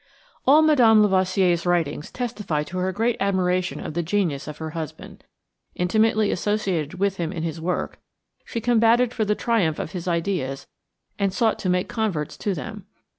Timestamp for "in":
7.31-7.43